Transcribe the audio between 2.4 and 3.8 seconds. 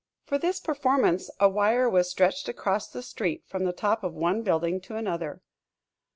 across the street from the